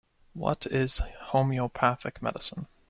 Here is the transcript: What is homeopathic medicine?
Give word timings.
What 0.33 0.65
is 0.65 0.99
homeopathic 1.27 2.23
medicine? 2.23 2.65